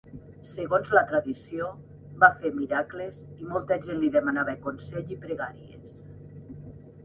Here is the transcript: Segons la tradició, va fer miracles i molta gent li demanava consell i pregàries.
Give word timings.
Segons 0.51 0.87
la 0.97 1.03
tradició, 1.11 1.67
va 2.23 2.31
fer 2.41 2.53
miracles 2.57 3.21
i 3.45 3.51
molta 3.53 3.79
gent 3.87 4.03
li 4.03 4.13
demanava 4.19 4.59
consell 4.67 5.15
i 5.19 5.23
pregàries. 5.29 6.05